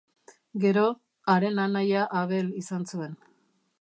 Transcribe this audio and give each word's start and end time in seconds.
Gero, 0.61 0.85
haren 1.33 1.61
anaia 1.65 2.07
Abel 2.23 2.51
izan 2.63 2.89
zuen. 2.95 3.15